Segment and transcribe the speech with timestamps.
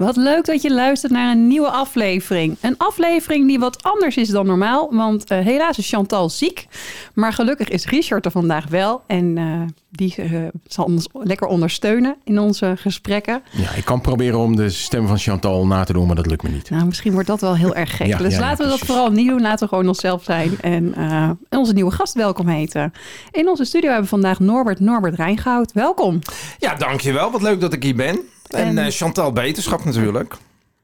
[0.00, 2.56] Wat leuk dat je luistert naar een nieuwe aflevering.
[2.60, 6.66] Een aflevering die wat anders is dan normaal, want eh, helaas is Chantal ziek.
[7.14, 9.44] Maar gelukkig is Richard er vandaag wel en eh,
[9.90, 10.30] die eh,
[10.66, 13.42] zal ons lekker ondersteunen in onze gesprekken.
[13.50, 16.42] Ja, ik kan proberen om de stem van Chantal na te doen, maar dat lukt
[16.42, 16.70] me niet.
[16.70, 18.06] Nou, misschien wordt dat wel heel erg gek.
[18.06, 19.40] Ja, dus ja, ja, laten we dat vooral niet doen.
[19.40, 22.92] Laten we gewoon onszelf zijn en eh, onze nieuwe gast welkom heten.
[23.30, 25.72] In onze studio hebben we vandaag Norbert Norbert Rijngoud.
[25.72, 26.18] Welkom.
[26.58, 27.30] Ja, dankjewel.
[27.30, 28.20] Wat leuk dat ik hier ben.
[28.54, 30.34] En, En- eh, Chantal Beterschap natuurlijk.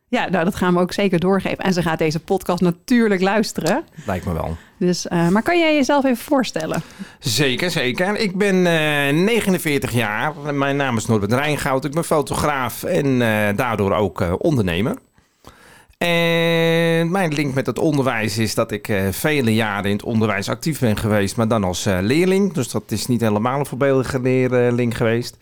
[0.09, 1.59] Ja, nou, dat gaan we ook zeker doorgeven.
[1.65, 3.85] En ze gaat deze podcast natuurlijk luisteren.
[4.07, 4.57] Lijkt me wel.
[4.79, 6.83] Dus, eh, maar kan jij jezelf even voorstellen?
[7.19, 8.17] Zeker, zeker.
[8.19, 10.33] Ik ben eh, 49 jaar.
[10.55, 11.85] Mijn naam is Norbert Rijngoud.
[11.85, 14.97] Ik ben fotograaf en eh, daardoor ook eh, ondernemer.
[15.99, 20.49] En mijn link met het onderwijs is dat ik eh, vele jaren in het onderwijs
[20.49, 22.53] actief ben geweest, maar dan als eh, leerling.
[22.53, 25.37] Dus dat is niet helemaal een voorbeeldige leerling geweest.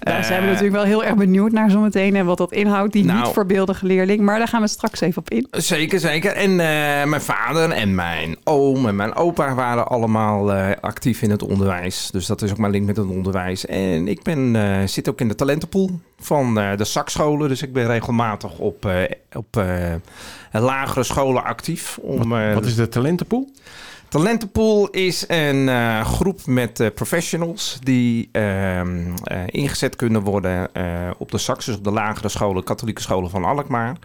[0.00, 2.16] Daar zijn we natuurlijk wel heel erg benieuwd naar zometeen.
[2.16, 4.20] En wat dat inhoudt, die Nou- niet voorbeeldige leerling.
[4.20, 5.46] Maar daar gaan we straks even op in.
[5.50, 6.32] Zeker, zeker.
[6.32, 11.30] En eh, mijn vader en mijn oom en mijn opa waren allemaal eh, actief in
[11.30, 12.08] het onderwijs.
[12.12, 13.66] Dus dat is ook mijn link met het onderwijs.
[13.66, 17.48] En ik ben, eh, zit ook in de talentenpool van eh, de zakscholen.
[17.48, 18.94] Dus ik ben regelmatig op, eh,
[19.32, 19.94] op eh,
[20.52, 21.98] lagere scholen actief.
[22.02, 23.50] Om, eh, Wat is de talentenpool?
[24.10, 30.68] Talentenpool is een eh, groep met eh, professionals die ehm, eh, ingezet kunnen worden
[31.18, 33.96] op de sax, dus op de lagere scholen, katholieke scholen van Alkmaar.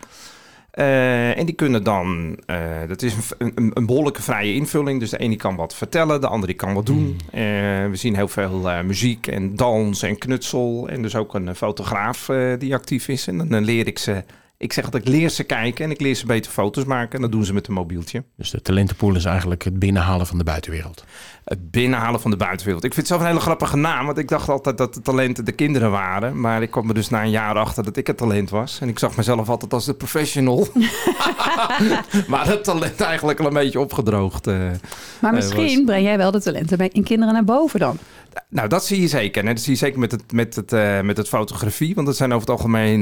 [1.35, 2.39] En die kunnen dan,
[2.87, 4.99] dat is een, een, een behoorlijke vrije invulling.
[4.99, 7.19] Dus de ene kan wat vertellen, de andere kan wat doen.
[7.31, 7.41] Eh,
[7.89, 10.87] we zien heel veel muziek en dans en knutsel.
[10.89, 13.27] En dus ook een fotograaf die actief is.
[13.27, 14.23] En dan leer ik ze,
[14.65, 17.15] ik zeg dat ik leer ze kijken en ik leer ze beter foto's maken.
[17.15, 18.23] En dat doen ze met een mobieltje.
[18.37, 21.05] Dus de talentenpool is eigenlijk het binnenhalen van de buitenwereld.
[21.45, 22.83] Het binnenhalen van de buitenwereld.
[22.83, 24.05] Ik vind het zelf een hele grappige naam.
[24.05, 26.39] Want ik dacht altijd dat de talenten de kinderen waren.
[26.39, 28.77] Maar ik kwam er dus na een jaar achter dat ik het talent was.
[28.81, 30.67] En ik zag mezelf altijd als de professional.
[32.27, 34.47] maar het talent eigenlijk al een beetje opgedroogd.
[34.47, 34.55] eh.
[35.21, 37.97] Maar Eh, misschien was- breng jij wel de talenten bij in kinderen naar boven dan.
[38.49, 39.45] Nou, dat zie je zeker.
[39.45, 41.95] En dat zie je zeker met het, met het, eh, met het fotografie.
[41.95, 43.01] Want dat zijn over het algemeen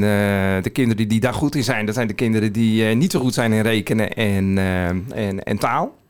[0.63, 1.85] de kinderen die daar goed in zijn.
[1.85, 4.57] Dat zijn de kinderen die niet zo goed zijn in rekenen en,
[5.13, 6.01] en, en taal.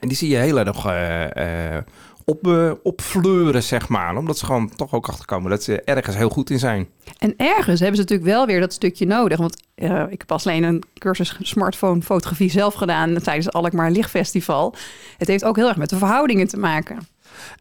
[0.00, 1.82] En die zie je heel erg eh, eh,
[2.24, 4.16] op, eh, opfleuren, zeg maar.
[4.16, 6.88] Omdat ze gewoon toch ook achterkomen dat ze ergens heel goed in zijn.
[7.18, 9.38] En ergens hebben ze natuurlijk wel weer dat stukje nodig.
[9.38, 9.62] Want
[10.10, 14.74] ik heb pas alleen een cursus smartphone fotografie zelf gedaan tijdens het Alkmaar Lichtfestival.
[15.18, 16.98] Het heeft ook heel erg met de verhoudingen te maken.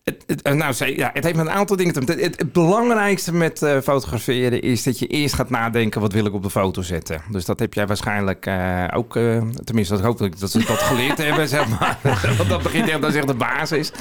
[0.03, 2.19] Het, eh, nou, ja, het heeft met een aantal dingen te maken.
[2.19, 6.01] Het, het belangrijkste met eh, fotograferen is dat je eerst gaat nadenken...
[6.01, 7.21] wat wil ik op de foto zetten.
[7.31, 9.15] Dus dat heb jij waarschijnlijk eh, ook...
[9.15, 11.97] eh, tenminste, dat hoop ik dat ze dat geleerd hebben, zeg maar.
[12.37, 13.91] Want dat begint echt, dat is echt de basis.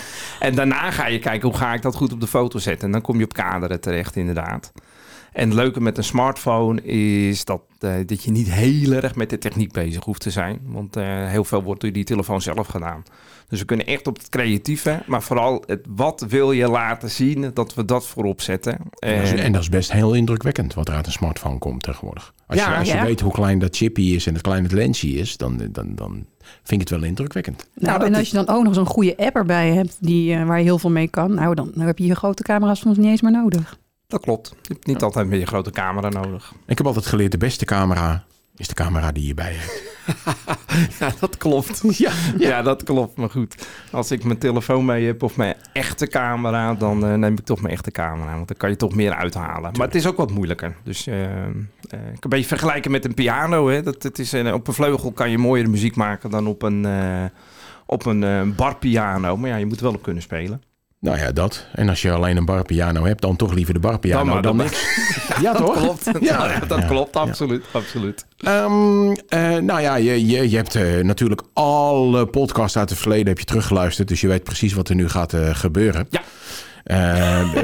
[0.40, 2.86] En daarna ga je kijken, hoe ga ik dat goed op de foto zetten?
[2.86, 4.72] En dan kom je op kaderen terecht, inderdaad.
[5.36, 9.30] En het leuke met een smartphone is dat, eh, dat je niet heel erg met
[9.30, 10.60] de techniek bezig hoeft te zijn.
[10.64, 13.02] Want eh, heel veel wordt door die telefoon zelf gedaan.
[13.48, 17.50] Dus we kunnen echt op het creatieve, maar vooral het wat wil je laten zien,
[17.54, 18.78] dat we dat voorop zetten.
[18.98, 21.58] En, dat is, En- en dat is best heel indrukwekkend wat er uit een smartphone
[21.58, 22.34] komt tegenwoordig.
[22.46, 23.04] Als Ja, je, als je ja.
[23.04, 26.12] weet hoe klein dat chipje is en hoe klein het lensje is, dan, dan, dan
[26.62, 27.68] vind ik het wel indrukwekkend.
[27.74, 30.46] Nou, dat en als je dan ook nog zo'n goede app erbij hebt die, eh,
[30.46, 32.96] waar je heel veel mee kan, nou dan, dan heb je je grote camera's soms
[32.96, 33.78] niet eens meer nodig.
[34.06, 34.48] Dat klopt.
[34.48, 36.52] Je hebt niet altijd meer je grote camera nodig.
[36.66, 38.24] Ik heb altijd geleerd, de beste camera
[38.56, 39.82] is de camera die je bij hebt.
[40.98, 41.82] Ja, dat klopt.
[41.98, 43.16] Ja, ja, dat klopt.
[43.16, 47.32] Maar goed, als ik mijn telefoon mee heb of mijn echte camera, dan eh, neem
[47.32, 48.34] ik toch mijn echte camera.
[48.34, 49.72] Want dan kan je toch meer uithalen.
[49.76, 50.76] Maar het is ook wat moeilijker.
[50.84, 51.46] Dus eh,
[51.90, 53.68] eh, ik kan een beetje vergelijken met een piano.
[53.68, 53.82] Hè.
[53.82, 57.24] Dat, het is, op een vleugel kan je mooiere muziek maken dan op een, eh,
[57.86, 59.36] op een eh, barpiano.
[59.36, 60.62] Maar ja, je moet wel op kunnen spelen.
[61.06, 61.66] Nou ja, dat.
[61.72, 64.56] En als je alleen een barpiano hebt, dan toch liever de barpiano Dan maar, dan
[64.56, 64.84] niks.
[65.40, 65.76] Ja, toch?
[65.76, 66.04] Klopt.
[66.04, 67.14] Ja, Ja, dat ja, klopt.
[67.14, 67.20] ja.
[67.20, 67.64] Absoluut.
[67.72, 68.26] Absoluut.
[68.38, 73.26] Ehm, eh, nou ja, je, je, je hebt eh, natuurlijk alle podcasts uit het verleden
[73.26, 74.08] heb je teruggeluisterd.
[74.08, 76.08] Dus je weet precies wat er nu gaat eh, gebeuren.
[76.10, 76.22] Ja.
[76.84, 76.94] We,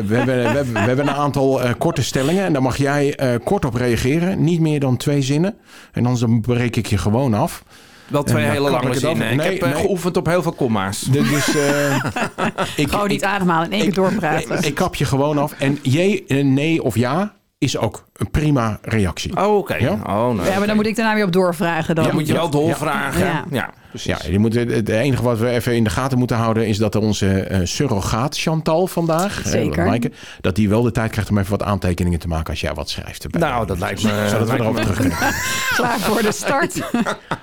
[0.07, 2.45] we, hebben, we, hebben, we hebben een aantal korte stellingen.
[2.45, 4.45] En daar mag jij kort op reageren.
[4.45, 5.55] Niet meer dan twee zinnen.
[5.93, 7.65] En anders dan breek ik je gewoon af.
[8.13, 9.31] Wel twee hele lange ik zinnen.
[9.31, 9.81] Ik Nee, heb eh, nee.
[9.83, 11.01] geoefend op heel veel komma's.
[11.01, 11.95] De- dus eh,
[12.85, 14.63] ik, Gewoon niet ik, ademhalen en één keer doorpraten.
[14.63, 15.53] ik kap je gewoon af.
[15.59, 19.37] En jee, eh, nee of ja is ook een prima reactie.
[19.37, 19.75] Oh, oké.
[19.75, 19.93] Ja?
[19.93, 22.05] Oh, nou, Ja, maar dan moet ik daarna weer op doorvragen dan.
[22.05, 23.21] Ja, moet je wel doorvragen.
[23.27, 23.45] Ja.
[23.51, 24.23] Ja, precies.
[24.25, 26.67] Ja, je moet, het enige wat we even in de gaten moeten houden...
[26.67, 29.85] is dat onze eh, surrogaat Chantal vandaag, eh, Zeker.
[29.85, 32.51] Maaike, dat die wel de tijd krijgt om even wat aantekeningen te maken...
[32.51, 33.25] als jij wat schrijft.
[33.25, 33.41] erbij.
[33.41, 34.27] Nou, dat lijkt me...
[34.29, 35.19] Zodat we me- terug kunnen.
[35.77, 36.81] Klaar voor de start.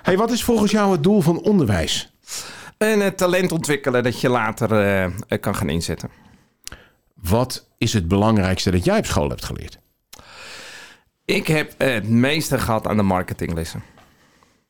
[0.04, 2.12] Hey, wat is volgens jou het doel van onderwijs?
[2.78, 6.10] En het talent ontwikkelen dat je later eh, eh, kan gaan inzetten.
[7.14, 9.80] Wat is het belangrijkste dat jij op school hebt geleerd?
[11.30, 13.84] Ik heb het meeste gehad aan de marketinglessen.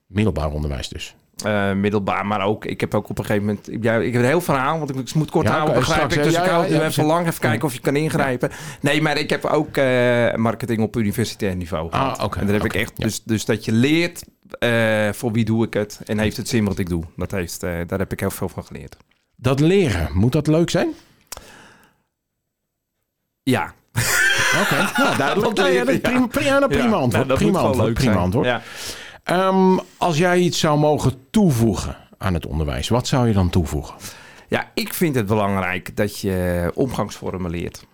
[0.08, 1.16] Middelbaar onderwijs dus.
[1.44, 3.70] Eh, middelbaar, maar ook, ik heb ook op een gegeven moment...
[3.82, 6.24] Ja, ik heb een heel verhaal, want ik moet kort Ja, houden, begrijp straks, ik.
[6.24, 8.52] Dus ja, ik hou het even lang, even kijken of je kan ingrijpen.
[8.82, 12.24] Nee, maar ik heb ook eh, marketing op universitair niveau Ah, gehad.
[12.24, 12.98] oké, en daar heb ik echt...
[13.02, 14.24] Dus, dus dat je leert
[14.60, 17.04] eh, voor wie doe ik het en heeft het zin wat ik doe.
[17.16, 18.98] Dat heeft, daar heb ik heel veel van geleerd.
[19.36, 20.90] Dat leren, moet dat leuk zijn?
[23.44, 23.74] Ja.
[24.62, 25.56] Oké, nou, duidelijk.
[25.56, 27.28] Dat Ja, prima, prima, prima antwoord.
[27.28, 27.94] nou, prima antwoord.
[27.94, 28.24] Prima zijn.
[28.24, 28.48] antwoord.
[29.98, 33.96] Als jij iets zou mogen toevoegen aan het onderwijs, wat zou je dan toevoegen?
[34.48, 37.86] Ja, ik vind het belangrijk dat je omgangsvormen leert.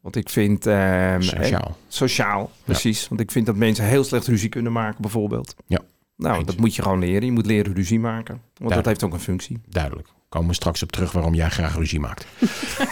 [0.00, 0.66] Want ik vind...
[0.66, 1.76] ehm, Sociaal.
[1.88, 3.08] Sociaal, precies.
[3.08, 5.54] Want ik vind dat mensen heel slecht ruzie kunnen maken, bijvoorbeeld.
[5.66, 5.80] Ja.
[6.16, 7.24] Nou, dat moet je gewoon leren.
[7.24, 8.40] Je moet leren ruzie maken.
[8.56, 9.60] Want dat heeft ook een functie.
[9.68, 10.08] Duidelijk.
[10.36, 12.26] Komen we straks op terug waarom jij graag ruzie maakt.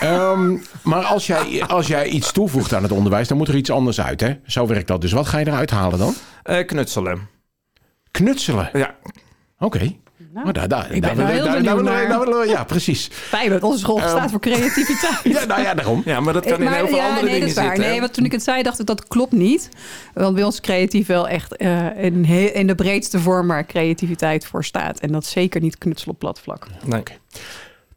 [0.00, 3.70] Ehm, maar als jij, als jij iets toevoegt aan het onderwijs, dan moet er iets
[3.70, 4.20] anders uit.
[4.20, 4.34] Hè?
[4.46, 5.00] Zo werkt dat.
[5.00, 6.14] Dus wat ga je eruit halen dan?
[6.42, 7.28] Eh, knutselen.
[8.10, 8.70] Knutselen.
[8.72, 8.94] Ja,
[9.58, 9.96] Oké.
[10.34, 11.16] Nou, Maar daar, daar, ik ben
[11.64, 12.46] daar naar.
[12.48, 13.08] Ja, precies.
[13.12, 15.20] Fijn dat onze school Ehm, staat voor creativiteit.
[15.34, 16.02] Ja, nou ja, daarom.
[16.04, 17.74] ja maar dat kan in Maar heel veel ja, andere nee, dingen dat is waar.
[17.74, 17.90] zitten.
[17.90, 19.68] Nee, want toen ik het zei, dacht ik dat klopt niet.
[20.14, 24.64] Want bij ons creatief wel echt eh, in, in de breedste vorm waar creativiteit voor
[24.64, 24.98] staat.
[25.00, 26.66] En dat zeker niet knutsel op plat vlak.
[26.84, 27.02] Nee.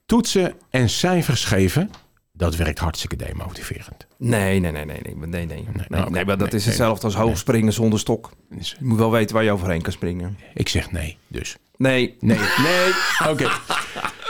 [0.05, 1.89] Toetsen en cijfers geven,
[2.37, 4.07] dat werkt hartstikke demotiverend.
[4.17, 5.65] Nee, nee, nee, nee, nee, nee, nee.
[5.87, 6.63] Nee, nee, maar dat Nee, is nee.
[6.65, 8.31] hetzelfde als hoog springen zonder stok.
[8.59, 10.37] Je moet wel weten waar je overheen kan springen.
[10.53, 11.57] ik zeg nee, dus.
[11.77, 12.91] Nee, Nee, nee.
[13.31, 13.49] Oké.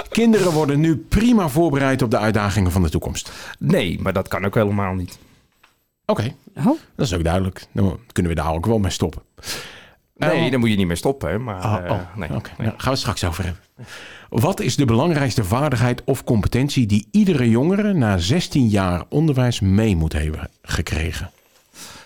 [0.09, 3.31] Kinderen worden nu prima voorbereid op de uitdagingen van de toekomst.
[3.59, 5.17] nee, maar dat kan ook helemaal niet.
[6.05, 6.65] Oké, Oh,
[6.95, 7.65] dat is ook duidelijk.
[7.71, 9.21] Dan kunnen we daar ook wel mee stoppen.
[10.17, 11.43] Nee, Ehm, dan moet je niet meer stoppen.
[11.43, 12.35] Maar Oh, eh, oh, nee.
[12.35, 12.49] oké.
[12.57, 12.67] nee.
[12.67, 13.61] Nou, gaan we straks over hebben.
[14.29, 19.95] Wat is de belangrijkste vaardigheid of competentie die iedere jongere na 16 jaar onderwijs mee
[19.95, 21.31] moet hebben gekregen?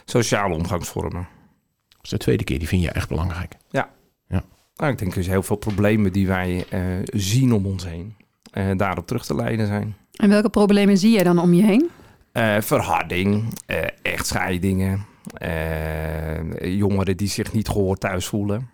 [0.06, 1.28] Sociale omgangsvormen.
[1.90, 3.56] Dat is de tweede keer, die vind je echt belangrijk.
[4.76, 8.16] Nou, ik denk dus heel veel problemen die wij eh, zien om ons heen.
[8.52, 9.96] eh, daarop terug te leiden zijn.
[10.16, 11.90] en welke problemen zie jij dan om je heen?
[12.32, 15.02] Eh, verharding, eh, echtscheidingen, eh,
[16.62, 18.70] jongeren die zich niet gehoord thuis voelen.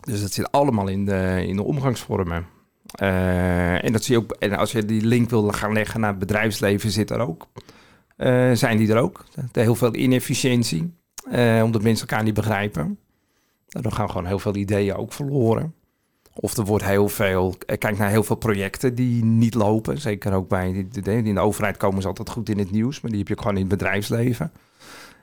[0.00, 2.46] Dus dat zit allemaal in de, in de omgangsvormen.
[2.90, 6.10] Eh, en, dat zie je ook, en als je die link wil gaan leggen naar
[6.10, 7.48] het bedrijfsleven, zit er ook.
[8.16, 9.24] Eh, zijn die er ook?
[9.52, 10.94] Heel veel inefficiëntie,
[11.30, 12.98] eh, omdat mensen elkaar niet begrijpen.
[13.68, 15.74] Daardoor gaan gewoon heel veel ideeën ook verloren.
[16.34, 19.98] Of er wordt heel veel, kijk naar heel veel projecten die niet lopen.
[20.00, 23.10] Zeker ook bij die- in de overheid komen ze altijd goed in het nieuws, maar
[23.10, 24.52] die heb je gewoon in het bedrijfsleven.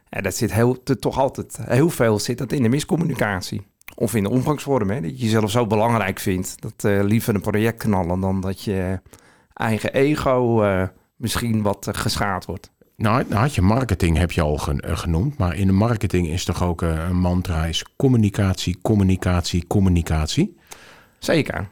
[0.09, 3.61] En dat zit heel, toch altijd, heel veel zit dat in de miscommunicatie.
[3.95, 6.61] Of in de omgangsvorm, hè, dat je jezelf zo belangrijk vindt.
[6.61, 8.99] Dat eh, liever een project knallen dan dat je
[9.53, 10.83] eigen ego eh,
[11.15, 12.71] misschien wat eh, geschaad wordt.
[12.95, 15.37] Nou, nou had je marketing, heb je al gen- genoemd.
[15.37, 20.57] Maar in de marketing is toch ook een mantra is communicatie, communicatie, communicatie.
[21.19, 21.67] Zeker.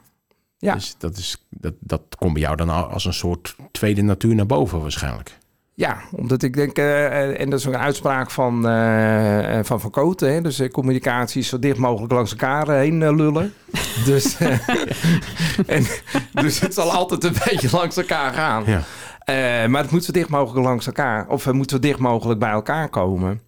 [0.58, 0.74] Ja.
[0.74, 4.36] Dus dat, is, dat, dat komt bij jou dan al als een soort tweede natuur
[4.36, 5.38] naar boven waarschijnlijk.
[5.74, 9.82] Ja, omdat ik denk, eh, en dat is ook een uitspraak van eh, eh, van,
[9.82, 13.54] van Koten, hè, dus eh, communicatie zo dicht mogelijk langs elkaar eh, heen eh, lullen.
[14.06, 14.70] dus, eh,
[15.78, 15.86] en,
[16.32, 18.64] dus het zal altijd een beetje langs elkaar gaan.
[18.66, 18.82] Ja.
[19.20, 22.40] Eh, maar het moet zo dicht mogelijk langs elkaar, of het moet zo dicht mogelijk
[22.40, 23.42] bij elkaar komen.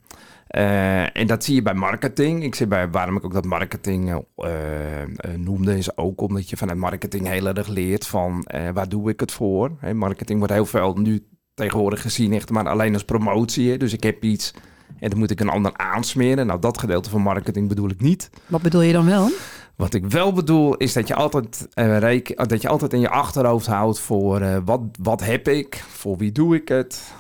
[0.48, 2.44] Eh, en dat zie je bij marketing.
[2.44, 6.58] Ik zie bij waarom ik ook dat marketing eh, eh, noemde, is ook omdat je
[6.58, 9.72] vanuit marketing heel erg leert van waar doe ik het voor.
[9.94, 13.78] Marketing wordt heel veel nu tegenwoordig gezien echt maar alleen als promotie.
[13.78, 14.54] Dus ik heb iets
[15.00, 16.48] en dan moet ik een ander aansmeren.
[16.48, 18.30] Nou, dat gedeelte van marketing bedoel ik niet.
[18.48, 19.30] Wat bedoel je dan wel?
[19.76, 23.68] Wat ik wel bedoel is dat je altijd, reken, dat je altijd in je achterhoofd
[23.68, 27.14] houdt voor wat, wat heb ik, voor wie doe ik het,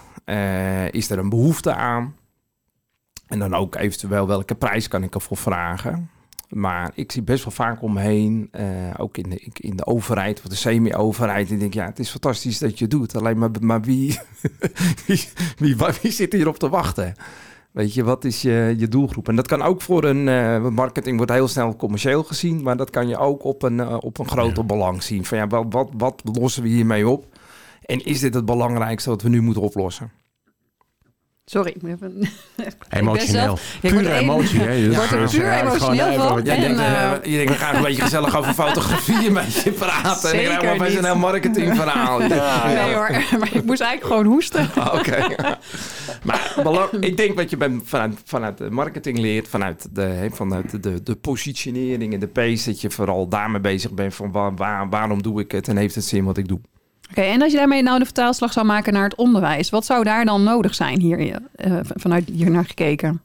[0.91, 2.15] is er een behoefte aan
[3.27, 6.09] en dan ook eventueel welke prijs kan ik ervoor vragen.
[6.49, 8.65] Maar ik zie best wel vaak omheen, eh,
[8.97, 11.51] ook in de, in de overheid of de semi-overheid.
[11.51, 13.15] Ik denk, ja, het is fantastisch dat je het doet.
[13.15, 14.19] Alleen maar, maar wie,
[15.05, 15.23] wie,
[15.57, 17.15] wie, wie zit hierop te wachten?
[17.71, 19.27] Weet je, wat is je, je doelgroep?
[19.27, 22.89] En dat kan ook voor een eh, marketing wordt heel snel commercieel gezien, maar dat
[22.89, 25.25] kan je ook op een, eh, op een groter belang zien.
[25.25, 27.25] Van ja, wat, wat, wat lossen we hiermee op?
[27.81, 30.11] En is dit het belangrijkste wat we nu moeten oplossen?
[31.49, 32.21] Sorry, ik even...
[32.89, 33.57] Emotioneel.
[33.81, 34.59] Pure emotie.
[34.59, 34.87] hè.
[34.87, 36.43] Dus, word puur ja, gewoon emotioneel van.
[36.43, 39.71] Jij denkt, eh, eh, je denkt, we gaan een beetje gezellig over fotografie met je
[39.71, 40.31] praten.
[40.31, 42.19] en ik krijg maar een heel marketingverhaal.
[42.67, 44.69] Nee hoor, maar ik moest eigenlijk gewoon hoesten.
[44.93, 45.25] Oké.
[46.23, 46.53] maar
[46.99, 51.15] ik denk wat je bent vanuit, vanuit de marketing leert, vanuit, de, vanuit de, de
[51.15, 55.41] positionering en de pace, dat je vooral daarmee bezig bent van waar, waar- waarom doe
[55.41, 56.59] ik het en heeft het zin wat ik doe.
[57.09, 60.03] Oké, en als je daarmee nou de vertaalslag zou maken naar het onderwijs, wat zou
[60.03, 63.21] daar dan nodig zijn hier, eh, vanuit hier naar gekeken?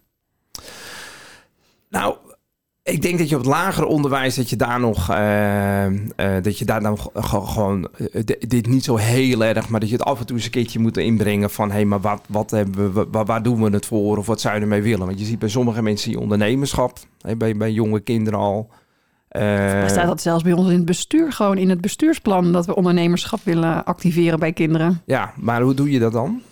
[1.89, 2.17] Nou,
[2.83, 5.93] ik denk dat je op het lager onderwijs dat je daar nog eh, eh,
[6.43, 6.83] dat je daar
[7.15, 7.89] ge- gewoon
[8.25, 10.51] di- dit niet zo heel erg, maar dat je het af en toe eens een
[10.51, 13.87] keertje moet inbrengen van hé, hey, maar wat, wat hebben we, waar, doen we het
[13.87, 15.07] voor of wat zou je ermee willen?
[15.07, 16.99] Want je ziet bij sommige mensen die ondernemerschap,
[17.37, 18.71] bij, bij jonge kinderen al.
[19.33, 19.43] Eh,
[19.81, 22.75] Maar staat dat zelfs bij ons in het bestuur, gewoon in het bestuursplan, dat we
[22.75, 25.03] ondernemerschap willen activeren bij kinderen?
[25.07, 26.43] Ja, maar hoe doe je dat dan?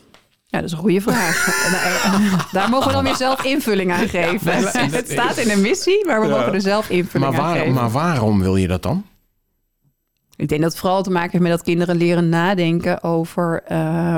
[0.47, 1.65] Ja, dat is een goede vraag.
[2.05, 2.21] En,
[2.59, 4.53] Daar mogen we dan weer zelf invulling aan geven.
[4.93, 7.73] het staat in een missie, maar we mogen er zelf invulling maar, aan geven.
[7.73, 9.05] maar waarom wil je dat dan?
[10.37, 14.17] Ik denk dat het vooral te maken heeft met dat kinderen leren nadenken over eh,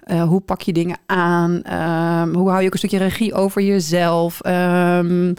[0.00, 3.62] eh, hoe pak je dingen aan, ehm, hoe hou je ook een stukje regie over
[3.62, 5.34] jezelf, ehm,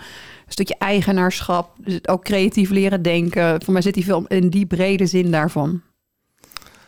[0.52, 3.64] stukje eigenaarschap, dus ook creatief leren denken.
[3.64, 5.82] Voor mij zit die veel in die brede zin daarvan.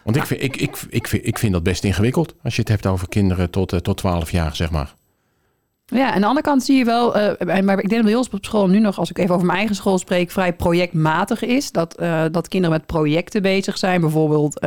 [0.03, 2.35] Want ik vind, ik, ik, ik, vind, ik vind dat best ingewikkeld.
[2.43, 4.95] Als je het hebt over kinderen tot, eh, tot 12 jaar, zeg maar.
[5.85, 8.29] Ja, aan de andere kant zie je wel, eh, maar ik denk dat bij ons
[8.29, 11.71] op school nu nog, als ik even over mijn eigen school spreek, vrij projectmatig is.
[11.71, 14.01] Dat, eh, dat kinderen met projecten bezig zijn.
[14.01, 14.65] Bijvoorbeeld,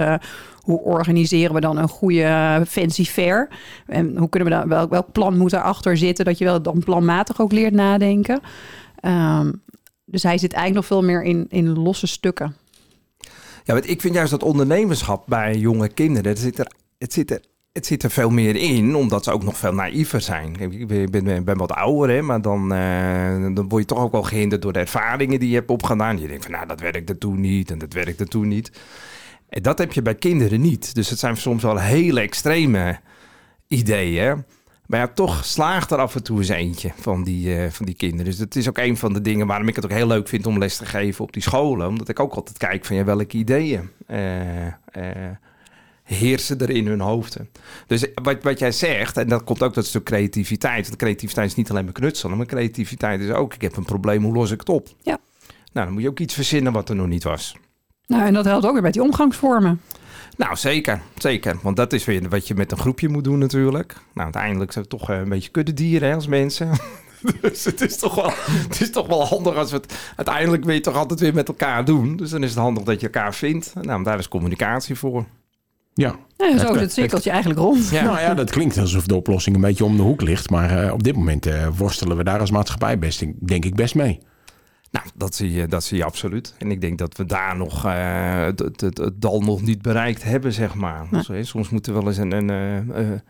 [0.61, 3.49] hoe organiseren we dan een goede fancy fair?
[3.87, 6.25] En hoe kunnen we dan, welk, welk plan moet daarachter zitten?
[6.25, 8.41] Dat je wel dan planmatig ook leert nadenken.
[9.07, 9.53] Ehm,
[10.05, 12.57] dus hij zit eigenlijk nog veel meer in, in losse stukken.
[13.65, 17.31] Ja, want ik vind juist dat ondernemerschap bij jonge kinderen, het zit er, het zit
[17.31, 17.41] er,
[17.73, 20.57] het zit er veel meer in, omdat ze ook nog veel naïver zijn.
[20.61, 24.13] Ik ben, ben, ben wat ouder, hè, maar dan, eh, dan word je toch ook
[24.13, 26.21] wel gehinderd door de ervaringen die je hebt opgedaan.
[26.21, 28.71] Je denkt van, nou, dat werkte toen niet en dat werkte toen niet.
[29.49, 30.95] En dat heb je bij kinderen niet.
[30.95, 33.01] Dus het zijn soms wel hele extreme
[33.69, 34.45] ideeën.
[34.87, 37.95] Maar ja, toch slaagt er af en toe eens eentje van die, eh, van die
[37.95, 38.25] kinderen.
[38.25, 40.47] Dus dat is ook een van de dingen waarom ik het ook heel leuk vind
[40.47, 41.89] om les te geven op die scholen.
[41.89, 44.73] Omdat ik ook altijd kijk van ja, welke ideeën eh, eh,
[46.03, 47.49] heersen er in hun hoofden.
[47.87, 50.87] Dus wat, wat jij zegt, en dat komt ook dat stuk creativiteit.
[50.87, 54.23] Want creativiteit is niet alleen maar knutselen, maar creativiteit is ook, ik heb een probleem,
[54.23, 54.89] hoe los ik het op?
[55.03, 55.19] Ja.
[55.73, 57.57] Nou, dan moet je ook iets verzinnen wat er nog niet was.
[58.07, 59.81] Nou, en dat helpt ook weer met die omgangsvormen.
[60.37, 61.01] Nou, zeker.
[61.17, 61.57] Zeker.
[61.63, 63.93] Want dat is weer wat je met een groepje moet doen natuurlijk.
[63.93, 66.71] Nou, uiteindelijk zijn we toch eh, een beetje kuddedieren hè, als mensen.
[67.41, 68.31] dus het is, toch wel,
[68.69, 69.95] het is toch wel handig als we het...
[70.17, 72.17] Uiteindelijk wil je toch altijd weer met elkaar doen.
[72.17, 73.73] Dus dan is het handig dat je elkaar vindt.
[73.83, 75.25] Nou, daar is communicatie voor.
[75.95, 76.17] Ja.
[76.37, 77.89] Ja, zo Het- is het cirkeltje eigenlijk rond.
[77.89, 78.03] Ja.
[78.05, 80.51] Nou ja, dat klinkt alsof de oplossing een beetje om de hoek ligt.
[80.51, 83.95] Maar eh, op dit moment eh, worstelen we daar als maatschappij best, denk ik, best
[83.95, 84.21] mee.
[84.97, 86.55] Nou, dat zie, je, dat zie je absoluut.
[86.59, 89.83] En ik denk dat we daar nog eh, het, het, het, het dal nog niet
[89.83, 91.07] bereikt hebben, zeg maar.
[91.11, 91.43] Ja.
[91.43, 93.21] Soms moet er wel eens een, een, eh, eh,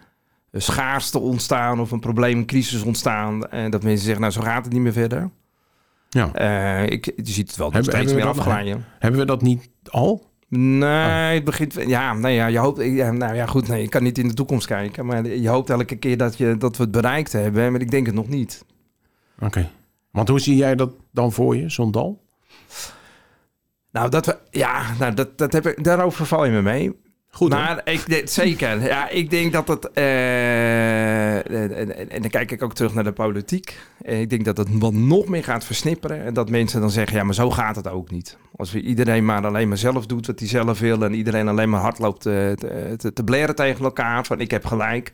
[0.51, 3.49] een schaarste ontstaan of een probleem, een crisis ontstaan.
[3.49, 5.31] En dat mensen zeggen, nou zo gaat het niet meer verder.
[6.09, 6.33] Ja.
[6.33, 8.85] Eh, ik, je ziet het wel Hebben- steeds hebben meer afglijden.
[8.99, 10.31] Hebben we dat niet al?
[10.49, 11.75] Nee, het begint...
[11.87, 12.83] Ja, nee, ja, je hoopt...
[12.83, 15.07] Ja, nou ja, goed, nee, ik kan niet in de toekomst kijken.
[15.07, 17.73] Maar je hoopt elke keer dat, je, dat we het bereikt hebben.
[17.73, 18.65] Maar ik denk het nog niet.
[19.41, 19.69] Oké.
[20.17, 22.23] Want hoe zie jij dat dan voor je, zo'n dal?
[23.93, 24.37] Nou, dat we...
[24.51, 27.01] Ja, nou, dat, dat heb ik, daarover val je me mee.
[27.31, 27.59] Goed, hè?
[27.59, 28.83] Maar ik, zeker.
[28.83, 29.91] Ja, ik denk dat het.
[29.93, 33.79] eh, en, en- en dan kijk ik ook terug naar de politiek.
[34.03, 36.25] En ik denk dat het wat nog meer gaat versnipperen.
[36.25, 38.37] En dat mensen dan zeggen: ja, maar zo gaat het ook niet.
[38.57, 41.03] Als we iedereen maar alleen maar zelf doet wat hij zelf wil.
[41.05, 44.25] En iedereen alleen maar hard loopt te, te, te, te blaren tegen elkaar.
[44.25, 45.13] Van ik heb gelijk.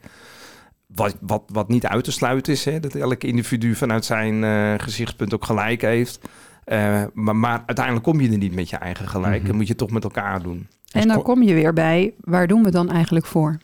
[0.95, 2.65] Wat, wat, wat niet uit te sluiten is.
[2.65, 6.21] Hè, dat elk individu vanuit zijn eh, gezichtspunt ook gelijk heeft.
[6.65, 9.43] Eh, maar, maar uiteindelijk kom je er niet met je eigen gelijk.
[9.43, 9.51] Mhm.
[9.51, 10.69] En moet je toch met elkaar doen.
[10.93, 13.59] En dan kom je weer bij, waar doen we dan eigenlijk voor?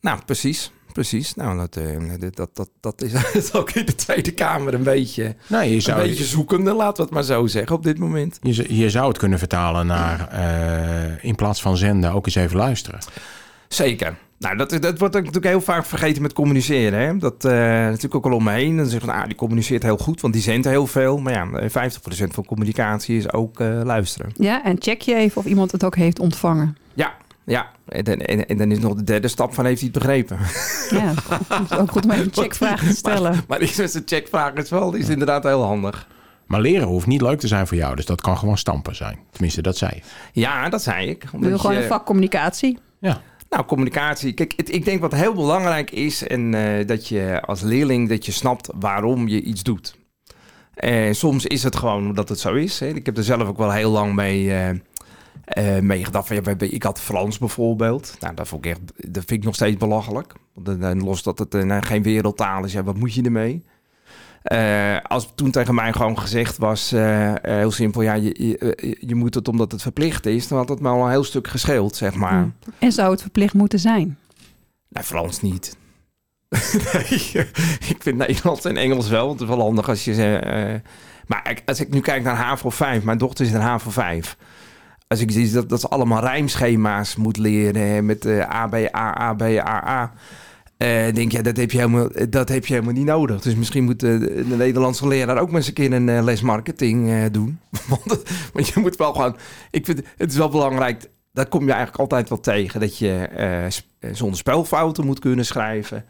[0.00, 0.72] Nou, precies.
[0.94, 1.34] Precies.
[1.34, 1.84] Nou, dat, eh,
[2.20, 5.74] dat, dat, dat, dat is dat ook in de Tweede Kamer een beetje, Nou, je
[5.74, 8.38] een zou, beetje zoekende, laten we het maar zo zeggen, op dit moment.
[8.68, 12.98] je, zou het kunnen vertalen naar eh, in plaats van zenden ook eens even luisteren.
[13.68, 14.16] Zeker.
[14.38, 16.98] Nou, dat, dat wordt ook natuurlijk heel vaak vergeten met communiceren.
[17.00, 17.16] Hè?
[17.18, 18.76] Dat eh, natuurlijk ook al om me heen.
[18.76, 21.18] Dan zeggen van, ah, die communiceert heel goed, want die zendt heel veel.
[21.18, 24.32] Maar ja, eh, 50% van communicatie is ook eh, luisteren.
[24.36, 26.76] Ja, en check je even of iemand het ook heeft ontvangen.
[26.94, 27.14] Ja,
[27.44, 27.70] ja.
[27.88, 30.38] En, dan- en, en dan is nog de derde stap van, heeft hij het begrepen?
[30.90, 31.12] Ja,
[31.58, 33.40] het is ook goed om even een checkvraag te stellen.
[33.48, 36.08] Maar die is een checkvraag is wel, die is inderdaad heel handig.
[36.46, 37.96] Maar leren hoeft niet leuk te zijn voor jou.
[37.96, 39.18] Dus dat kan gewoon stampen zijn.
[39.30, 40.40] Tenminste, dat zei je.
[40.40, 41.22] Ja, dat zei ik.
[41.24, 42.78] Omdat willen gewoon je- een vakcommunicatie.
[42.98, 43.20] Ja.
[43.54, 44.32] Nou, communicatie.
[44.32, 46.26] Kijk, ik denk wat heel belangrijk is...
[46.26, 49.96] en eh, dat je als leerling dat je snapt waarom je iets doet.
[50.74, 52.80] En soms is het gewoon omdat het zo is.
[52.80, 52.86] Hè.
[52.86, 54.70] Ik heb er zelf ook wel heel lang mee, eh
[55.44, 56.30] eh, mee gedacht.
[56.60, 58.16] Ik had Frans bijvoorbeeld.
[58.20, 58.76] Nou, dat, vond ik
[59.12, 60.32] vind ik nog steeds belachelijk.
[60.98, 62.74] Los dat het eh, geen wereldtaal is.
[62.74, 63.64] Wat moet je ermee?
[64.44, 68.96] Eh, als toen tegen mij gewoon gezegd was, eh, eh, heel simpel, ja, je, je,
[69.00, 71.48] je moet het omdat het verplicht is, dan had het me al een heel stuk
[71.48, 72.32] gescheeld, zeg maar.
[72.40, 72.54] Hmm.
[72.78, 74.18] En zou het verplicht moeten zijn?
[74.88, 75.76] Nee, Frans niet.
[76.92, 77.46] nee,
[77.88, 79.28] ik vind Nederlands en Engels wel.
[79.30, 80.36] Het is wel handig als je ze.
[80.36, 80.90] eh,
[81.26, 84.36] maar als ik nu kijk naar HAVO 5, mijn dochter is in HAVO 5.
[85.08, 88.74] Als ik zie dat, dat ze allemaal rijmschema's moet leren hè, met eh A, B,
[88.74, 90.12] A, A, B, A, A.
[90.84, 93.40] eh, denk je, dat heb je, helemaal, dat heb je helemaal niet nodig.
[93.40, 96.40] Dus misschien moet de, de Nederlandse leraar ook maar eens een keer een eh, les
[96.40, 97.58] marketing eh, doen.
[97.88, 98.22] want,
[98.52, 99.36] want je moet wel gewoon...
[99.70, 102.80] Ik vind het is wel belangrijk, dat kom je eigenlijk altijd wel tegen.
[102.80, 103.72] Dat je eh, eh,
[104.12, 106.04] zonder spelfouten moet kunnen schrijven.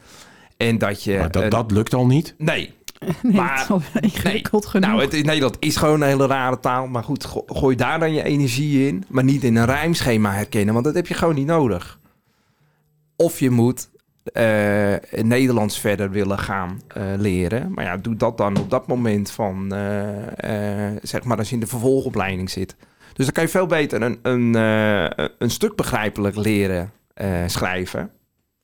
[0.56, 1.18] En dat je...
[1.18, 2.34] Maar dat, eh, dat lukt al niet.
[2.38, 2.72] nee,
[3.22, 4.72] Nee, Maar- genoeg.
[4.72, 6.86] nou, het, Nederland is gewoon een hele rare taal.
[6.86, 9.04] Maar goed, go- gooi daar dan je energie in.
[9.08, 10.72] Maar niet in een rijmschema herkennen.
[10.74, 11.98] Want dat heb je gewoon niet nodig.
[13.16, 13.88] Of je moet
[14.32, 17.72] eh, Nederlands verder willen gaan eh, leren.
[17.74, 19.74] Maar ja, doe dat dan op dat moment van...
[19.74, 22.76] eh, eh, zeg maar als je in de vervolgopleiding zit.
[23.12, 28.10] Dus dan kan je veel beter een, een, eh, een stuk begrijpelijk leren eh, schrijven.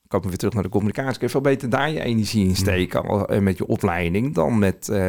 [0.09, 1.13] Komen we weer terug naar de communicatie.
[1.19, 4.89] Kun je veel beter daar je energie in steken eh, met je opleiding dan met
[4.89, 5.09] eh,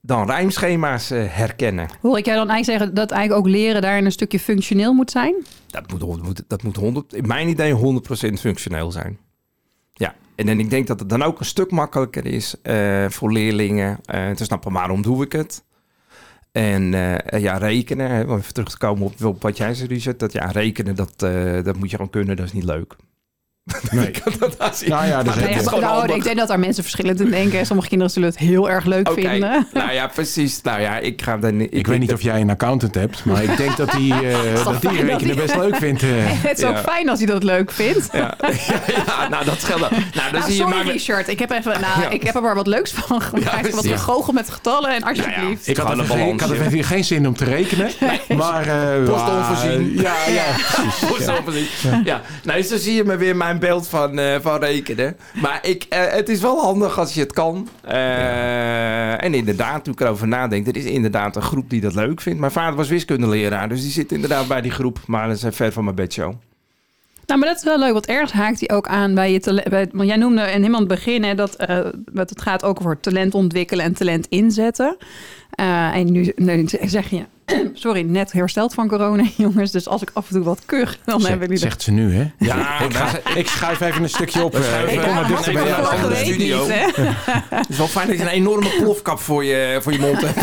[0.00, 1.88] dan rijmschema's herkennen.
[2.00, 5.10] Hoor ik jij dan eigenlijk zeggen dat eigenlijk ook leren daarin een stukje functioneel moet
[5.10, 5.34] zijn?
[5.66, 7.78] Dat moet, dat moet 100, in mijn idee 100%
[8.38, 9.18] functioneel zijn.
[10.34, 13.98] En, dan ik denk dat het dan ook een stuk makkelijker is eh, voor leerlingen
[14.04, 15.64] eh, te snappen waarom doe ik het.
[16.52, 20.18] En eh, ja, rekenen, hè, om even terug te komen op, wat jij zei, Richard,
[20.18, 21.18] dat ja, rekenen, dat,
[21.64, 22.96] dat moet je gewoon kunnen, dat is niet leuk.
[23.90, 24.10] Nee.
[24.38, 27.30] dat, dat Nou ja, dus Nou ja, nou, ik denk dat daar mensen verschillend in
[27.30, 27.66] denken.
[27.66, 29.66] Sommige kinderen zullen het heel erg leuk vinden.
[29.72, 30.62] nou ja, precies.
[30.62, 31.60] Nou ja, ik ga dan.
[31.60, 34.64] Ik, Ik weet niet of jij een accountant hebt, maar ik denk dat die, eh,
[34.64, 36.02] dat die rekenen die- best leuk vindt.
[36.02, 36.08] eh.
[36.24, 36.82] Het is ook Ja.
[36.82, 38.08] fijn als hij dat leuk vindt.
[38.12, 39.80] Ja, ja, ja, nou dat scheelt.
[39.80, 40.00] Nou, dan
[40.32, 40.86] Nou, zie je sorry maar.
[40.92, 42.08] Richard, ik heb, even, nou, Ja.
[42.08, 43.70] ik heb er maar wat leuks van gemaakt.
[43.74, 45.66] wat gegoocheld met getallen en alsjeblieft.
[45.68, 47.90] Ik had, even een geen, ik had even geen zin om te rekenen.
[48.36, 49.92] Maar, eh, Post onvoorzien.
[49.96, 50.44] Ja, ja,
[51.00, 51.24] precies.
[51.24, 52.00] Zo'n plezier.
[52.04, 55.16] Ja, nou, zo zie je me weer mijn beeld van, eh, van rekenen.
[55.42, 57.68] Maar ik, eh, het is wel handig als je het kan.
[57.82, 62.20] Eh, en inderdaad, toen ik erover nadenk, er is inderdaad een groep die dat leuk
[62.20, 62.40] vindt.
[62.40, 64.98] Mijn vader was wiskundeleraar, dus die zit inderdaad bij die groep.
[65.06, 66.34] Maar dat is ver van mijn bedshow.
[67.26, 69.68] Nou, maar dat is wel leuk, want ergens haakt hij ook aan bij je talent.
[69.68, 72.80] Bij, want jij noemde in helemaal het begin hè, dat, eh, dat het gaat ook
[72.80, 74.96] over talent ontwikkelen en talent inzetten.
[75.50, 77.24] Eh, en nu, nu zeg je,
[77.74, 79.70] sorry, net hersteld van corona, jongens.
[79.70, 82.14] Dus als ik af en toe wat kuch, dan Zeg- hebben jullie zegt ze nu,
[82.14, 82.30] hè?
[82.38, 84.54] Ja, ik, ga, ik schuif even een stukje op.
[84.54, 85.84] eh, ik kom maar dichter bij jou.
[85.84, 86.66] vorige de studio.
[87.54, 90.38] Het is wel fijn dat je een enorme plofkap voor je, voor je mond hebt.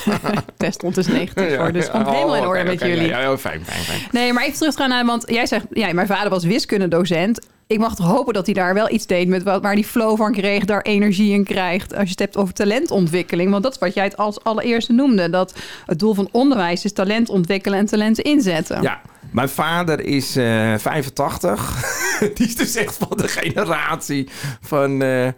[0.56, 3.06] Test stond dus negatief voor, dus het komt Oh, helemaal in orde oké, met jullie.
[3.08, 4.00] Ja, ja, fijn, fijn, fijn.
[4.10, 7.46] Nee, maar even terug te gaan naar, want jij zegt, ja, mijn vader was wiskundedocent.
[7.68, 10.16] Ik mag toch hopen dat hij daar wel iets deed met wat, waar hij flow
[10.16, 11.94] van kreeg, daar energie in krijgt.
[11.94, 15.30] Als je het hebt over talentontwikkeling, want dat is wat jij het als allereerste noemde.
[15.30, 18.82] Dat het doel van onderwijs is talent ontwikkelen en talenten inzetten.
[18.82, 19.00] Ja,
[19.30, 21.84] mijn vader is eh 85.
[22.34, 24.28] Die is dus echt van de generatie
[24.60, 25.28] van eh,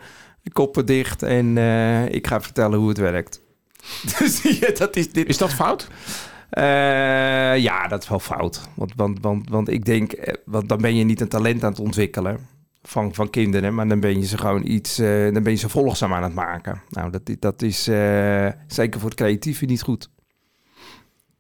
[0.53, 3.41] koppen dicht en eh, ik ga vertellen hoe het werkt.
[4.19, 5.29] Dus ja, dat is dit.
[5.29, 5.89] Is dat fout?
[6.51, 6.63] Eh,
[7.57, 8.69] ja, dat is wel fout.
[8.75, 11.71] Want, want, want, want ik denk, eh, want dan ben je niet een talent aan
[11.71, 12.39] het ontwikkelen
[12.83, 15.69] van, van kinderen, maar dan ben je ze gewoon iets, eh, dan ben je ze
[15.69, 16.83] volgzaam aan het maken.
[16.91, 17.83] Nou, dat, dat is
[18.67, 20.11] zeker voor het creatieve niet goed.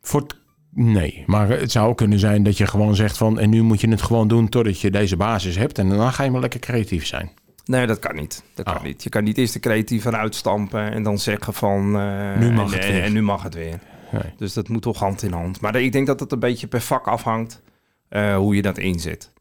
[0.00, 0.36] Voor het-
[0.70, 3.38] Nee, maar het zou kunnen zijn dat je gewoon zegt van...
[3.38, 5.78] en nu moet je het gewoon doen totdat je deze basis hebt...
[5.78, 7.30] en dan ga je maar lekker creatief zijn.
[7.64, 8.42] Nee, dat kan niet.
[8.54, 8.82] Dat kan Oh.
[8.82, 9.02] niet.
[9.02, 11.90] Je kan niet eerst de creatief eruit stampen en dan zeggen van...
[12.38, 13.02] Nu mag en, het weer.
[13.02, 13.78] En nu mag het weer.
[14.10, 14.32] Nee.
[14.36, 15.60] Dus dat moet toch hand in hand.
[15.60, 17.62] Maar ik denk dat het een beetje per vak afhangt
[18.08, 19.32] eh, hoe je dat inzet.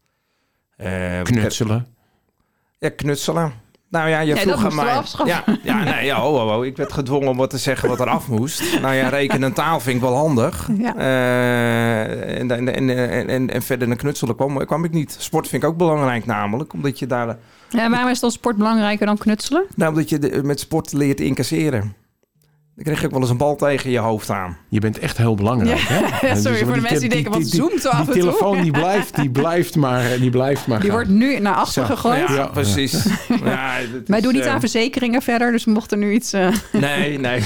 [0.76, 1.86] Eh, Knutselen.
[2.78, 3.52] Ja, knutselen.
[3.90, 5.02] Nou ja, je Nee, vroeg dat aan mij.
[5.26, 6.64] Ja, ja, nee, ja, oh, oh, oh.
[6.66, 8.80] Ik werd gedwongen om wat te zeggen wat er af moest.
[8.80, 10.68] Nou ja, rekenen en taal vind ik wel handig.
[10.78, 10.96] Ja.
[10.96, 15.16] Eh, en, en, en, en, en, en verder naar knutselen kwam, kwam ik niet.
[15.18, 16.72] Sport vind ik ook belangrijk namelijk.
[16.72, 17.38] Omdat je daar...
[17.68, 19.64] Ja, waarom is dan sport belangrijker dan knutselen?
[19.76, 21.94] Nou, omdat je de- met sport leert incasseren.
[22.78, 24.56] Dan krijg je ook wel eens een bal tegen je hoofd aan.
[24.68, 25.78] Je bent echt heel belangrijk.
[25.78, 26.36] Ja, hè?
[26.40, 28.20] sorry Dus voor de die- mensen die denken, wat die- zoomt zo af Die en
[28.20, 28.30] toe.
[28.30, 30.98] telefoon die blijft, die blijft maar, die blijft maar Die gaan.
[30.98, 31.94] wordt nu naar achter Zo.
[31.94, 32.28] gegooid.
[32.28, 32.46] Ja, Ja.
[32.46, 33.04] precies.
[33.44, 33.72] Ja,
[34.06, 36.32] Wij doen niet eh, aan verzekeringen verder, dus we mochten nu iets...
[36.32, 37.42] eh, Nee, nee.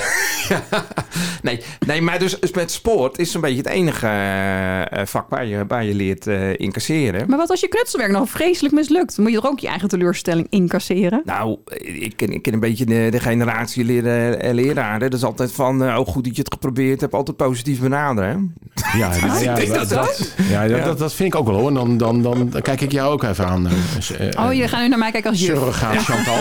[1.43, 5.47] Nee, nee, maar dus, met sport is een beetje het enige eh, eh, vak waar
[5.47, 7.29] je, waar je leert eh, incasseren.
[7.29, 9.19] Maar wat als je knutselwerk nou vreselijk mislukt?
[9.19, 11.23] Moet je er ook je eigen teleurstelling incasseren?
[11.25, 15.11] Nou, ik ken, ik ken een beetje de, de generatie leren, leraren.
[15.11, 18.55] Dat is altijd van, oh goed dat je het geprobeerd hebt, altijd positief benaderen.
[18.97, 21.69] Ja, nou, dat dat, dat- ja, dat, dat, dat vind ik ook wel hoor.
[21.69, 23.69] En dan, dan, dan, dan kijk ik jou ook even aan.
[23.95, 25.49] dus, Oh, je gaat nu naar mij kijken als juf.
[25.57, 26.35] Surrogaat Chantal.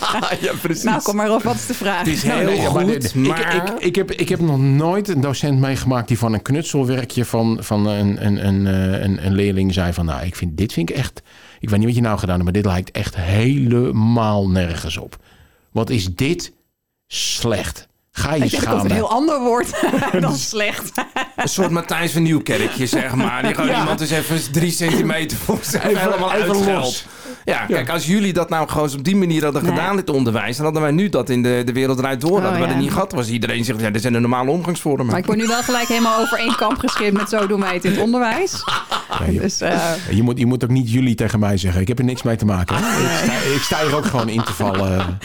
[0.48, 0.82] ja, precies.
[0.84, 1.42] Nou, kom maar op.
[1.42, 1.98] Wat is de vraag?
[1.98, 3.54] Het is heel Nee, ja, maar goed, maar...
[3.56, 7.24] Ik, ik, ik, heb, ik heb nog nooit een docent meegemaakt die van een knutselwerkje
[7.24, 10.04] van, van een, een, een, eh, een, een leerling zei van...
[10.04, 11.22] Nou, ik vind, dit vind ik echt...
[11.60, 15.16] Ik weet niet wat je nou gedaan hebt, maar dit lijkt echt helemaal nergens op.
[15.70, 16.52] Wat is dit
[17.06, 17.88] slecht?
[18.16, 18.92] Ga je Ik denk dat het een schamen.
[18.96, 19.70] heel ander woord
[20.20, 20.90] dan slecht.
[21.36, 23.42] Een soort Matthijs van Nieuwkerkje, zeg maar.
[23.42, 23.78] Die gewoon Ja.
[23.78, 26.66] iemand is even drie centimeter voor zich Even- helemaal uitscheldt.
[26.66, 27.06] los.
[27.44, 29.72] Ja, kijk, als jullie dat nou gewoon op die manier hadden Nee.
[29.72, 32.40] gedaan, dit onderwijs, dan hadden wij nu dat in de, de wereld eruit door.
[32.40, 32.72] hadden we ja.
[32.72, 33.12] dat niet gehad.
[33.12, 35.06] Was iedereen zegt, ja, dit zijn de normale omgangsvormen.
[35.06, 37.74] Maar ik word nu wel gelijk helemaal over één kamp geschikt met zo doen wij
[37.74, 38.52] het in het onderwijs.
[39.18, 41.80] Ja, je, Dus eh, je, moet, je moet ook niet jullie tegen mij zeggen.
[41.80, 42.76] Ik heb er niks mee te maken.
[42.78, 42.82] hè.
[42.82, 44.96] Ik, sta, ik sta hier ook gewoon in te vallen.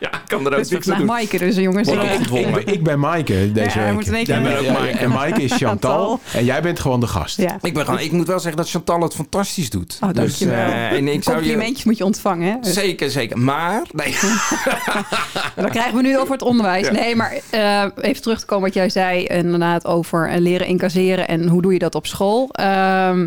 [0.00, 1.06] ja, ik kan er ook is niks aan doen.
[1.06, 1.88] Maaike dus jongens.
[1.88, 4.26] Ik- Ik, ik ben Maaike deze Ja, we week.
[4.26, 4.98] Jij bent- ook ja, Maaike.
[4.98, 6.20] En Maaike is Chantal.
[6.32, 7.36] En jij bent gewoon de gast.
[7.36, 7.58] Ja.
[7.62, 9.98] Ik, ben gewoon, ik moet wel zeggen dat Chantal het fantastisch doet.
[10.00, 10.56] Oh, dankjewel.
[10.56, 11.42] eh, en ik zou je...
[11.42, 12.52] Complimentjes moet je ontvangen.
[12.52, 12.56] Hè?
[12.60, 13.38] Dus Zeker, zeker.
[13.38, 14.14] Maar, nee.
[15.56, 16.90] dan krijgen we nu over het onderwijs.
[16.90, 21.48] Nee, maar eh, even terug te komen wat jij zei inderdaad over leren incasseren en
[21.48, 22.48] hoe doe je dat op school.
[22.52, 23.26] Ehm,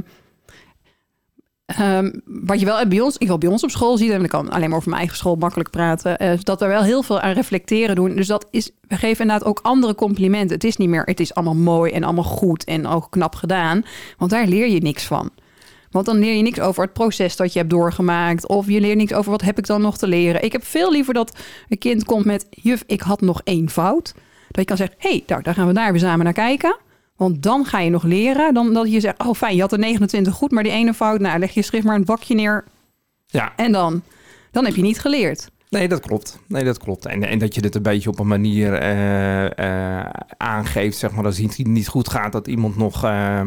[1.77, 4.29] ehm, wat je wel bij ons, in ieder bij ons op school ziet, en ik
[4.29, 7.19] kan alleen maar over mijn eigen school makkelijk praten, is dat we wel heel veel
[7.19, 8.15] aan reflecteren doen.
[8.15, 10.55] Dus dat is, we geven inderdaad ook andere complimenten.
[10.55, 13.85] Het is niet meer, het is allemaal mooi en allemaal goed en ook knap gedaan,
[14.17, 15.31] want daar leer je niks van.
[15.93, 18.47] Want dan leer je niks over het proces dat je hebt doorgemaakt.
[18.47, 20.43] Of je leert niks over wat heb ik dan nog te leren.
[20.43, 21.37] Ik heb veel liever dat
[21.69, 22.47] een kind komt met...
[22.49, 24.13] juf, ik had nog één fout.
[24.47, 26.77] Dat je kan zeggen, hé, hey, daar gaan we daar weer samen naar kijken.
[27.23, 28.53] Want dan ga je nog leren.
[28.53, 30.51] Dan dat je zegt, oh fijn, je had er 29 goed...
[30.51, 32.63] maar die ene fout, nou, leg je schrift maar een bakje neer.
[33.25, 34.01] Ja, En dan?
[34.51, 35.49] Dan heb je niet geleerd.
[35.69, 36.39] Nee, dat klopt.
[36.47, 37.05] Nee, dat klopt.
[37.05, 41.25] En, en dat je het een beetje op een manier eh, eh, aangeeft, zeg maar,
[41.25, 43.41] als iets niet goed gaat, dat iemand nog eh,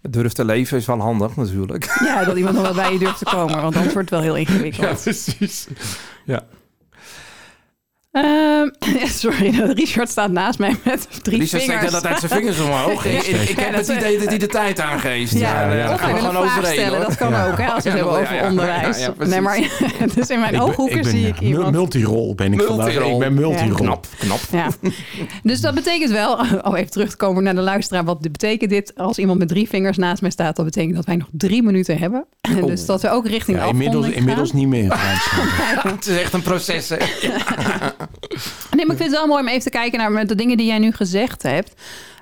[0.00, 1.98] durft te leven, is wel handig natuurlijk.
[2.04, 3.62] Ja, dat iemand nog wel bij je durft te komen.
[3.62, 5.02] Want anders wordt het wel heel ingewikkeld.
[5.02, 5.68] precies.
[6.24, 6.42] Ja.
[8.10, 8.68] Ehm,
[9.22, 11.94] sorry, Richard staat naast mij met drie Richard steekt vingers.
[11.94, 13.04] altijd zijn vingers omhoog.
[13.06, 15.32] ik, ik, ik heb het idee dat hij de tijd aangeeft.
[15.32, 16.74] Ja, ja, of we wil gewoon een vraag overheen.
[16.78, 16.96] stellen.
[16.98, 17.06] hoor.
[17.06, 17.48] Dat kan Ja.
[17.50, 18.98] ook, hè, als we het Ja, hebben ja, over ja, ja, onderwijs.
[18.98, 19.58] ja, nee, maar
[20.14, 21.70] dus in mijn Ik ben- ooghoeken ik ben, zie ik iemand.
[21.72, 22.86] Multirol ben ik vandaag.
[22.86, 23.12] Multirol.
[23.12, 23.74] Ik ben multirol.
[23.76, 24.40] Knap, knap.
[24.52, 24.68] Ja.
[25.42, 28.04] Dus dat betekent wel, oh even terug te komen naar de luisteraar.
[28.04, 28.92] Wat betekent dit?
[28.96, 31.98] Als iemand met drie vingers naast mij staat, dat betekent dat wij nog drie minuten
[31.98, 32.26] hebben.
[32.40, 34.92] En dus dat we ook richting Ja, de inmiddels, inmiddels niet meer.
[35.88, 36.88] Het is echt een proces.
[36.88, 36.96] hè.
[38.76, 40.66] Nee, maar ik vind het wel mooi om even te kijken naar de dingen die
[40.66, 41.74] jij nu gezegd hebt.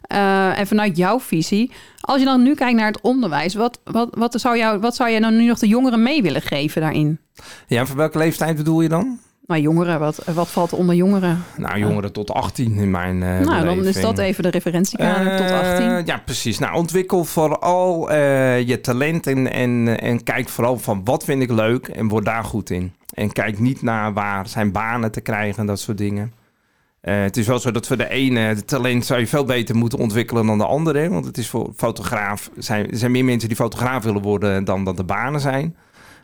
[0.03, 1.73] Eh, en vanuit jouw visie.
[2.01, 5.11] Als je dan nu kijkt naar het onderwijs, wat, wat, wat, zou, jou, wat zou
[5.11, 7.19] jij dan nu nog de jongeren mee willen geven daarin?
[7.67, 9.19] Ja, voor welke leeftijd bedoel je dan?
[9.47, 11.45] Nou, jongeren, wat, wat valt onder jongeren?
[11.57, 15.47] Nou, jongeren tot 18 in mijn eh nou, dan is dat even de referentiekader tot
[15.47, 16.07] Eh, 18.
[16.07, 16.59] Ja, precies.
[16.59, 21.51] Nou, ontwikkel vooral eh, je talent en, en, en kijk vooral van wat vind ik
[21.51, 22.93] leuk en word daar goed in.
[23.17, 26.33] En kijk niet naar waar zijn banen te krijgen en dat soort dingen.
[27.01, 29.77] Eh, het is wel zo dat voor de ene het talent zou je veel beter
[29.77, 30.99] moeten ontwikkelen dan de andere.
[30.99, 31.09] hè.
[31.09, 34.85] Want het is voor fotograaf, zijn, er zijn meer mensen die fotograaf willen worden dan
[34.85, 35.77] dat de banen zijn.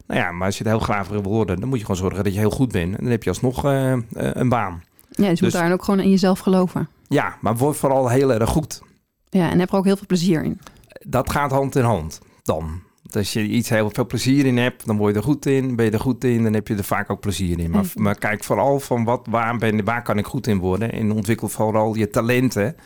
[0.06, 2.24] Nou ja, maar als je het heel graag wil worden, dan moet je gewoon zorgen
[2.24, 2.96] dat je heel goed bent.
[2.96, 4.82] En dan heb je alsnog eh, eh, een baan.
[5.10, 6.88] Ja, dus je moet dus- daar ook gewoon in jezelf geloven.
[7.08, 8.82] Ja, maar word vooral heel erg goed.
[9.30, 10.60] Ja, en heb er ook heel veel plezier in.
[11.00, 12.82] dat gaat hand in hand dan.
[13.16, 15.76] Als je iets heel veel plezier in hebt, dan word je er goed in.
[15.76, 17.70] Ben je er goed in, dan heb je er vaak ook plezier in.
[17.70, 20.92] Maar, maar kijk vooral van wat, waar, ben, waar kan ik goed in worden.
[20.92, 22.76] En ontwikkel vooral je talenten.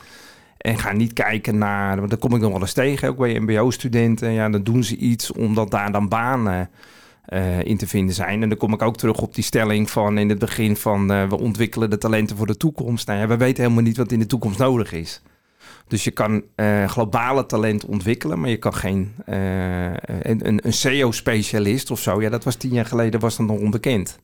[0.57, 3.39] En ga niet kijken naar, want daar kom ik nog wel eens tegen, ook bij
[3.39, 4.31] mbo-studenten.
[4.31, 6.69] Ja, dan doen ze iets omdat daar dan banen
[7.25, 8.41] eh, in te vinden zijn.
[8.41, 11.29] En dan kom ik ook terug op die stelling van in het begin van eh,
[11.29, 13.07] we ontwikkelen de talenten voor de toekomst.
[13.07, 15.21] Nou ja, we weten helemaal niet wat in de toekomst nodig is.
[15.87, 21.91] Dus je kan eh, globale talent ontwikkelen, maar je kan geen eh, een, een, SEO-specialist
[21.91, 22.21] of zo.
[22.21, 24.19] Ja, dat was tien jaar geleden was dat nog onbekend.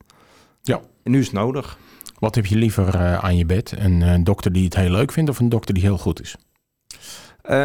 [0.61, 0.81] Ja.
[1.03, 1.77] En nu is het nodig.
[2.19, 3.73] Wat heb je liever eh, aan je bed?
[3.77, 6.35] Een dokter die het heel leuk vindt of een dokter die heel goed is?
[7.43, 7.55] Eh,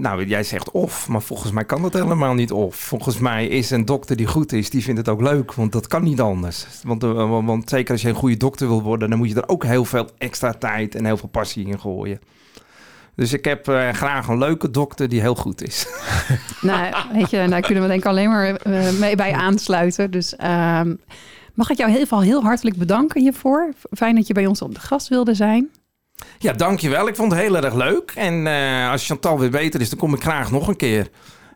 [0.00, 2.76] nou, jij zegt of, maar volgens mij kan dat helemaal niet of.
[2.76, 5.86] Volgens mij is een dokter die goed is, die vindt het ook leuk, want dat
[5.86, 6.66] kan niet anders.
[6.82, 9.48] Want, eh, want, zeker als je een goede dokter wil worden, dan moet je er
[9.48, 12.20] ook heel veel extra tijd en heel veel passie in gooien.
[13.14, 15.86] Dus ik heb eh, graag een leuke dokter die heel goed is.
[16.60, 18.60] nou, weet je, daar kunnen we denk ik alleen maar
[18.98, 20.10] mee bij aansluiten.
[20.10, 20.94] Dus ehm,
[21.54, 23.72] mag ik jou geval heel hartelijk bedanken hiervoor.
[23.90, 25.70] Fijn dat je bij ons op de gast wilde zijn.
[26.38, 27.08] Ja, dankjewel.
[27.08, 28.12] Ik vond het heel erg leuk.
[28.14, 31.08] En eh, als Chantal weer beter is, dan kom ik graag nog een keer.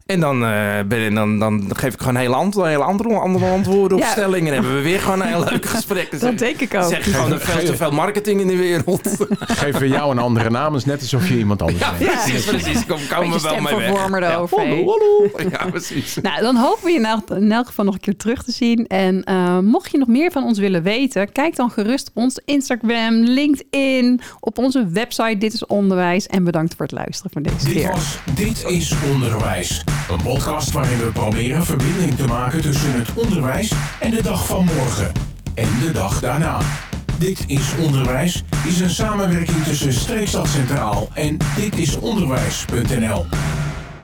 [0.06, 0.50] En dan, eh,
[0.88, 4.10] ben, dan, dan geef ik gewoon hele, hele andere, andere antwoorden op Ja.
[4.10, 4.46] stellingen.
[4.46, 6.10] En hebben we weer gewoon een heel leuk gesprek.
[6.10, 6.88] Dan Dat denk ik ook.
[6.90, 9.16] zeg je gewoon er veel te veel marketing in de wereld.
[9.38, 12.10] Geven we jou een andere naam, is net alsof je iemand anders Ja, bent.
[12.10, 12.86] precies, precies.
[12.86, 14.20] Kom, komen we Beetje wel mee weg.
[14.20, 15.48] Ja, hallo, hallo.
[15.50, 16.14] Ja, precies.
[16.22, 18.52] Nou, dan hopen we je in elk, in elk geval nog een keer terug te
[18.52, 18.86] zien.
[18.86, 22.42] En eh, mocht je nog meer van ons willen weten, kijk dan gerust op onze
[22.44, 26.26] Instagram, LinkedIn, op onze website Dit is Onderwijs.
[26.26, 27.90] En bedankt voor het luisteren van deze Dit keer.
[27.90, 29.84] was Dit is Onderwijs.
[30.10, 34.64] Een podcast waarin we proberen verbinding te maken tussen het onderwijs en de dag van
[34.64, 35.12] morgen.
[35.54, 36.58] En de dag daarna.
[37.18, 43.26] Dit is Onderwijs is een samenwerking tussen Streekstad Centraal en ditisonderwijs.nl.